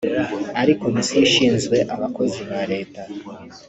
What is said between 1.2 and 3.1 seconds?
Ishinzwe Abakozi ba Leta